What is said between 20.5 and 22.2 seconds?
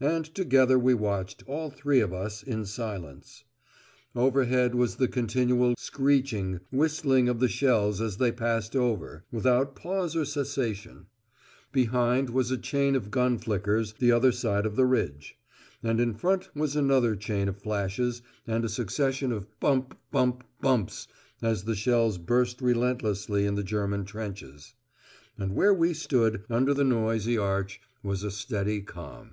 bumps, as the shells